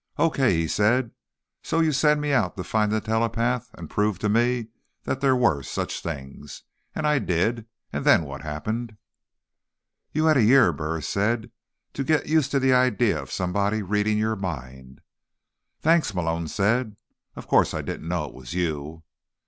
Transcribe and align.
"Okay," 0.17 0.55
he 0.55 0.67
said. 0.67 1.11
"So 1.61 1.79
you 1.79 1.91
sent 1.91 2.19
me 2.19 2.31
out 2.33 2.57
to 2.57 2.63
find 2.63 2.91
a 2.91 2.99
telepath 2.99 3.69
and 3.75 3.87
to 3.87 3.93
prove 3.93 4.17
to 4.17 4.29
me 4.29 4.69
that 5.03 5.21
there 5.21 5.35
were 5.35 5.61
such 5.61 6.01
things. 6.01 6.63
And 6.95 7.05
I 7.05 7.19
did. 7.19 7.67
And 7.93 8.03
then 8.03 8.23
what 8.23 8.41
happened?" 8.41 8.97
"You 10.11 10.25
had 10.25 10.37
a 10.37 10.41
year," 10.43 10.73
Burris 10.73 11.07
said, 11.07 11.51
"to 11.93 12.03
get 12.03 12.25
used 12.25 12.49
to 12.49 12.59
the 12.59 12.73
idea 12.73 13.21
of 13.21 13.31
somebody 13.31 13.83
reading 13.83 14.17
your 14.17 14.35
mind." 14.35 15.01
"Thanks," 15.81 16.15
Malone 16.15 16.47
said. 16.47 16.95
"Of 17.35 17.45
course, 17.47 17.71
I 17.75 17.83
didn't 17.83 18.07
know 18.07 18.25
it 18.25 18.33
was 18.33 18.55
you." 18.55 19.03